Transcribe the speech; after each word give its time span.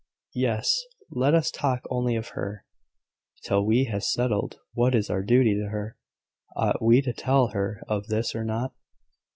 "Yes: 0.33 0.81
let 1.11 1.35
us 1.35 1.51
talk 1.51 1.83
only 1.91 2.15
of 2.15 2.29
her, 2.29 2.65
till 3.45 3.63
we 3.63 3.83
have 3.83 4.03
settled 4.03 4.57
what 4.73 4.95
is 4.95 5.11
our 5.11 5.21
duty 5.21 5.53
to 5.53 5.69
her. 5.69 5.95
Ought 6.55 6.81
we 6.81 7.03
to 7.03 7.13
tell 7.13 7.49
her 7.49 7.83
of 7.87 8.07
this 8.07 8.33
or 8.33 8.43
not?" 8.43 8.73